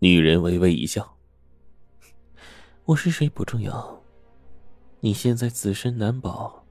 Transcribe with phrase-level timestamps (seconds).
[0.00, 1.16] 女人微微一笑
[2.86, 4.00] ：“我是谁不重要，
[5.00, 6.64] 你现在自身难保，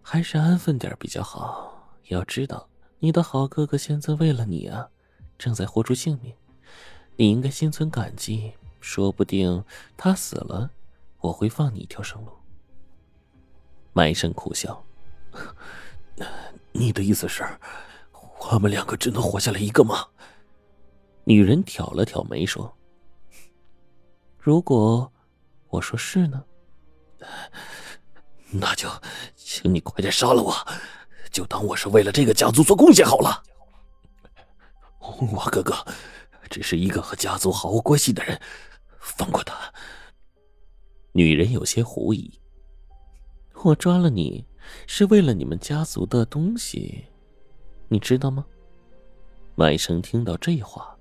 [0.00, 1.94] 还是安分点比较好。
[2.08, 4.88] 要知道，你的好哥哥现在为了你啊，
[5.36, 6.34] 正在豁出性命，
[7.16, 8.54] 你应该心存感激。
[8.80, 9.62] 说不定
[9.98, 10.70] 他死了，
[11.20, 12.32] 我会放你一条生路。”
[13.92, 14.82] 麦生苦笑
[16.72, 17.44] ：“你的意思是，
[18.50, 20.06] 我们两个只能活下来一个吗？”
[21.24, 22.76] 女人挑了挑眉说
[24.38, 25.10] ：“如果
[25.68, 26.44] 我说是呢？
[28.50, 28.88] 那就
[29.36, 30.52] 请你快点杀了我，
[31.30, 33.42] 就当我是为了这个家族做贡献好了。
[35.00, 35.74] 我哥哥
[36.50, 38.40] 只是一个和家族毫无关系的人，
[38.98, 39.56] 放过他。”
[41.14, 42.40] 女人有些狐疑
[43.62, 44.44] ：“我抓了你
[44.86, 47.06] 是为了你们家族的东西，
[47.88, 48.44] 你知道吗？”
[49.54, 50.98] 麦生听到这话。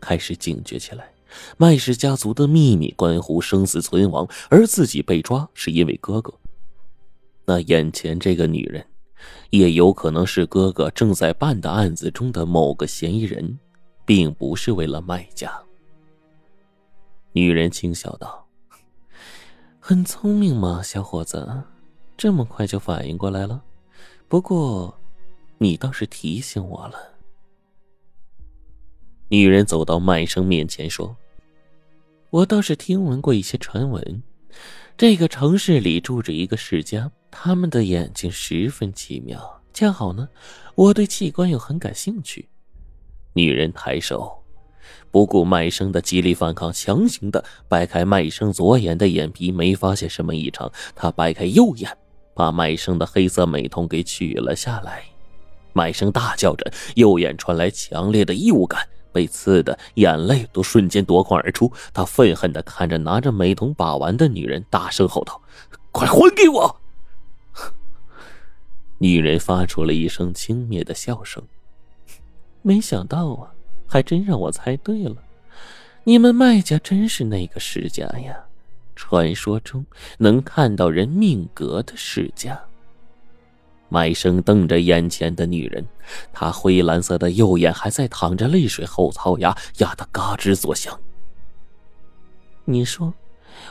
[0.00, 1.10] 开始警觉起来，
[1.56, 6.32] 麦氏家族的秘密关乎生死存亡，而自己被抓是因为哥哥。
[7.44, 8.84] 那眼前这个女人，
[9.50, 13.58] 也有可能是哥哥正在办的案子中的某个嫌疑人，
[14.04, 15.52] 并不是为了麦家。
[17.32, 18.46] 女人轻笑道
[19.80, 21.64] ：“很聪明嘛，小伙子，
[22.16, 23.62] 这么快就反应过来了。
[24.28, 24.98] 不过，
[25.58, 26.98] 你倒是提醒我了。”
[29.30, 31.14] 女人走到麦生面前说
[32.30, 34.22] ：“我倒是听闻过一些传闻，
[34.96, 39.60] 这个城市里住着一个世家，他们的眼睛十分奇妙。
[39.74, 40.26] 恰好呢，
[40.74, 42.48] 我对器官又很感兴趣。”
[43.34, 44.42] 女人抬手，
[45.10, 50.72] 不顾麦生的极力反抗，强行的掰开麦生左眼的眼皮，没发现什么异常。
[50.96, 51.94] 她掰开右眼，
[52.34, 55.04] 把麦生的黑色美瞳给取了下来。
[55.74, 58.88] 麦生大叫着，右眼传来强烈的异物感。
[59.12, 65.40] 被刺的眼泪都瞬间夺眶而出，他愤恨的看着拿着美瞳把玩的女人，大声吼道
[65.92, 66.80] ：“快还给我！”
[68.98, 71.42] 女人发出了一声轻蔑的笑声。
[72.62, 73.52] 没想到啊，
[73.86, 75.16] 还真让我猜对了，
[76.04, 78.44] 你们麦家真是那个世家呀，
[78.96, 79.86] 传说中
[80.18, 82.60] 能看到人命格的世家。
[83.88, 85.86] 麦生瞪着眼前的女人，
[86.32, 90.98] 他灰蓝色的右眼还在淌着泪水，后槽牙压得嘎吱作响。
[92.64, 93.14] 你说，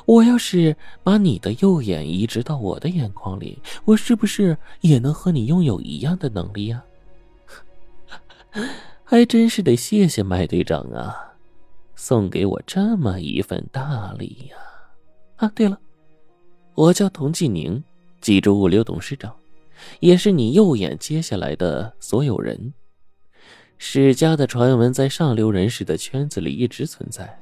[0.06, 6.84] 我要是把你的右眼移植到我的眼眶里，我是不是也能和你拥有一样的能力呀？
[9.06, 11.16] 还真是得谢谢麦队长啊，
[11.96, 14.58] 送给我这么一份大礼呀！
[15.38, 15.80] 啊，对了，
[16.74, 17.84] 我叫童继宁，
[18.20, 19.34] 记住物流董事长。
[20.00, 22.74] 也是你右眼接下来的所有人。
[23.78, 27.40] 史家的传闻在上流人士的圈子里一直存在，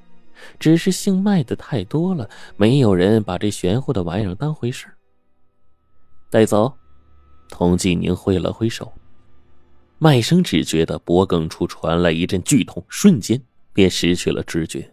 [0.60, 4.88] 只是姓麦的太多了，没有人把这玄乎的玩意儿当回事
[6.30, 6.74] 带走。
[7.48, 8.92] 童继宁挥了挥手，
[9.98, 13.42] 麦生只觉得脖颈处传来一阵剧痛，瞬间
[13.72, 14.92] 便失去了知觉。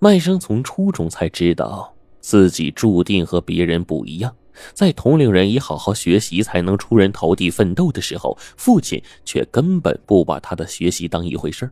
[0.00, 4.34] 麦生从初中才知道自己注定和别人不一样。
[4.72, 11.70] 在同龄人以好好学习才能出人头地奋斗的时候，父亲却根本不把他的学习当一回事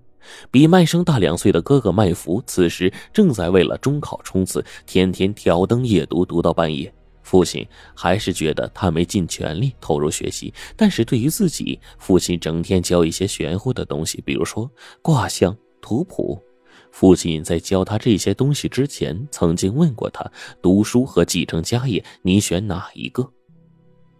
[0.50, 6.92] 比麦生大两岁的哥哥麦福，此时正在为了中考冲刺，天天挑灯夜读，读到半夜。
[7.22, 14.70] 父亲还是觉得他没尽全力投入学习，但是对于自己，父亲整天教一些玄乎的东西，比如说
[15.02, 16.42] 卦象、图谱。
[16.90, 20.28] 父亲在教他这些东西之前，曾经问过他：
[20.60, 23.30] 读书和继承家业，你选哪一个？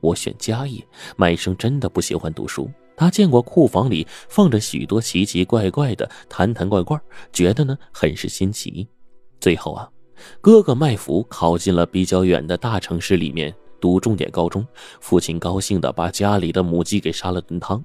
[0.01, 0.87] 我选家业。
[1.17, 7.01] 麦生真的不喜欢读书，他见过库房里放着许多奇奇怪怪的坛坛罐罐，
[7.33, 8.87] 觉得呢很是新奇。
[9.41, 9.91] 最后啊，
[10.41, 14.65] 哥哥麦福考进了比较远的大城市里面读重点高中，
[15.01, 17.83] 父亲高兴的把家里的母鸡给杀了炖汤。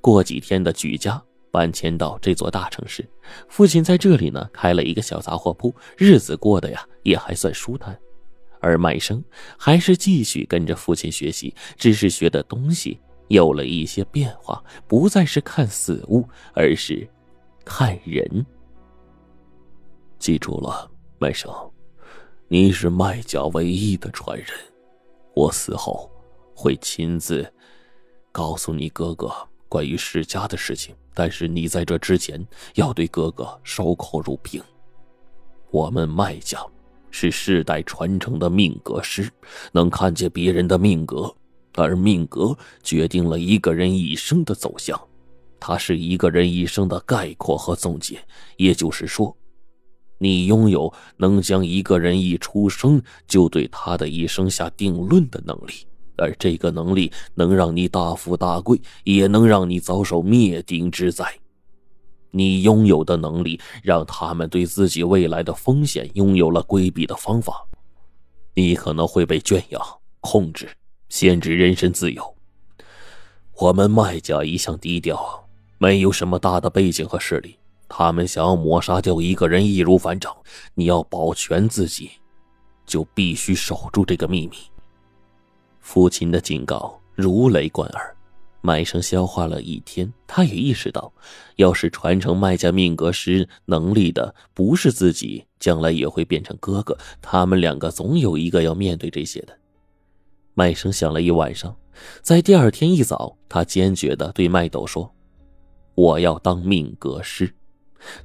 [0.00, 1.22] 过几天的举家。
[1.56, 3.02] 搬迁到这座大城市，
[3.48, 7.98] 父亲在这里呢开了一个小杂货铺，日子过得呀也还算舒坦。
[8.60, 9.24] 而麦生
[9.58, 17.08] 还是继续跟着父亲学习，只是学的东西有了一些变化，不再是看死物，而是
[17.64, 18.44] 看人。
[20.18, 21.50] 记住了，麦生，
[22.48, 24.48] 你是麦家唯一的传人，
[25.34, 26.10] 我死后
[26.54, 27.50] 会亲自
[28.30, 29.32] 告诉你哥哥
[29.70, 30.94] 关于世家的事情。
[31.16, 34.62] 但是你在这之前要对哥哥守口如瓶。
[35.70, 36.58] 我们麦家
[37.10, 39.30] 是世代传承的命格师，
[39.72, 41.34] 能看见别人的命格，
[41.74, 45.00] 而命格决定了一个人一生的走向。
[45.58, 48.20] 它是一个人一生的概括和总结。
[48.58, 49.34] 也就是说，
[50.18, 55.86] 你拥有能将一个人一出生就对他的一生下定论的能力，
[56.16, 61.26] 而这个能力能让你大富大贵，也能让你遭受灭顶之灾。
[62.30, 67.66] 你拥有的能力，让他们对自己未来的风险拥有了规避的方法。
[68.54, 69.82] 你可能会被圈养、
[70.20, 70.68] 控制、
[71.08, 72.36] 限制人身自由。
[73.58, 75.48] 我们麦家一向低调，
[75.78, 77.56] 没有什么大的背景和势力。
[77.88, 80.34] 他们想要抹杀掉一个人，易如反掌。
[80.74, 82.10] 你要保全自己，
[82.84, 84.56] 就必须守住这个秘密。
[85.86, 88.16] 父亲的警告如雷贯耳。
[88.60, 91.10] 麦生消化了一天，他也意识到，
[91.54, 96.98] 要是传承麦家命格师能力的不是自己，将来也会变成哥哥。
[97.22, 99.56] 他们两个总有一个要面对这些的。
[100.54, 101.74] 麦生想了一晚上，
[102.20, 105.08] 在第二天一早，他坚决的对麦斗说
[105.94, 107.54] ：“我要当命格师。”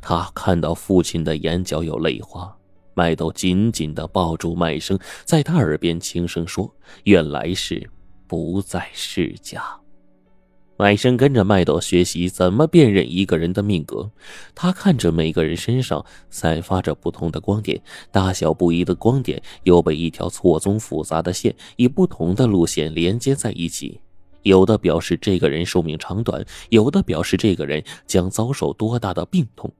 [0.02, 2.58] 他看到父亲的眼角有泪花，
[2.94, 6.74] 麦兜紧紧的抱住麦生，在他耳边轻声说
[7.06, 7.90] ：“愿来世
[8.28, 9.64] 不在世家。”
[10.78, 14.10] 麦生跟着麦斗学习怎么辨认一个人的命格。
[14.56, 17.80] 他看着每个人身上散发着不同的光点，
[18.12, 24.02] 大小不一的光点又被一条错综复杂的线以不同的路线连接在一起。
[24.42, 29.72] 有的表示这个人寿命长短，有的表示这个人将遭受多大的病痛。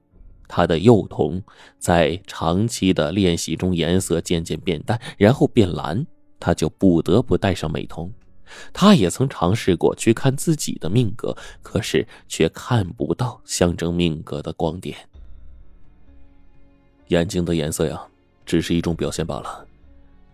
[0.48, 1.42] 他的幼童
[1.78, 6.06] 在长期的练习中颜色渐渐变淡，然后变蓝，
[6.38, 8.12] 他就不得不戴上美瞳。
[8.72, 14.96] 他也曾尝试过去看自己的命格，可是却看不到象征命格的光点。
[17.08, 18.02] 眼睛的颜色呀，
[18.44, 19.66] 只是一种表现罢了。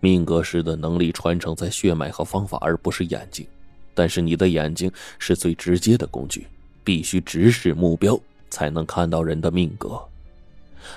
[0.01, 3.47] 命格师的能力传承在血脉和方法，而不是眼睛。
[3.95, 6.47] 但是你的眼睛是最直接的工具，
[6.85, 8.19] 必须直视目标，
[8.59, 10.03] 才能看到人的命格。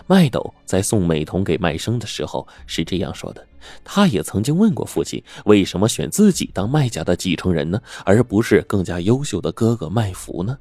[0.07, 3.47] 麦斗在送美瞳给麦生的时候是这样说的。
[3.83, 10.57] 他也曾经问过父亲，为什么选自己当麦家的继承人呢，而不是更加优秀的哥哥麦福呢？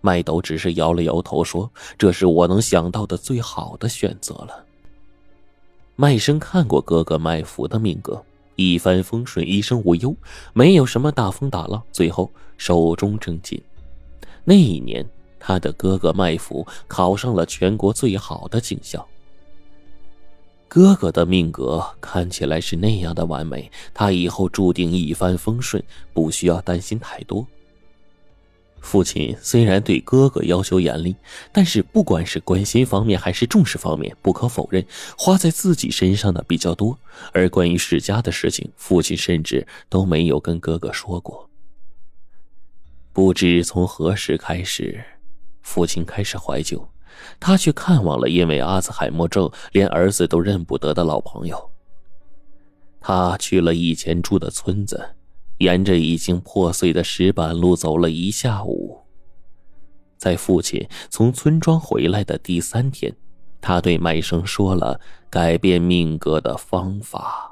[0.00, 1.68] 麦斗只是摇了摇头，说
[1.98, 4.64] ：“这是我能想到的最好的选择了。”
[5.96, 8.22] 麦生看过哥哥麦福的命格，
[8.54, 10.14] 一帆风顺，一生无忧，
[10.52, 13.60] 没有什么大风大浪，最后寿终正寝。
[14.44, 15.04] 那一年。
[15.40, 19.04] 他的哥哥麦福考上了全国最好的警校。
[20.68, 25.82] 哥哥的命格看起来是那样的完美，他以后注定一帆风顺，
[26.12, 27.44] 不需要担心太多。
[28.80, 31.14] 父亲虽然对哥哥要求严厉，
[31.52, 34.86] 但是不管是关心方面还是重视方面，不可否认
[35.18, 36.96] 花在自己身上的比较多。
[37.32, 41.50] 而关于世家的事情，父亲甚至都没有跟哥哥说过。
[43.12, 45.04] 不知从何时开始。
[45.70, 46.84] 父亲开始怀旧，
[47.38, 51.70] 他去看望了因为阿兹海默症连儿子都认不得的老朋友。
[53.00, 55.14] 他去了以前住的村子，
[55.58, 58.98] 沿着已经破碎的石板路走了一下午。
[60.18, 63.14] 在父亲从村庄回来的第三天，
[63.60, 65.00] 他对麦生说了
[65.30, 67.49] 改变命格的方法。